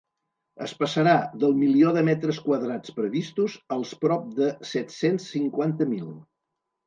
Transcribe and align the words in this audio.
Es 0.67 0.71
passarà 0.77 1.11
del 1.43 1.51
milió 1.57 1.91
de 1.97 2.01
metres 2.07 2.39
quadrats 2.47 2.95
previstos 3.01 3.57
als 3.75 3.93
prop 4.05 4.25
de 4.39 4.49
set-cents 4.73 5.29
cinquanta 5.35 5.89
mil. 5.93 6.09